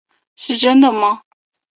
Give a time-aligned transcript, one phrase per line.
[0.35, 1.21] 是真的吗？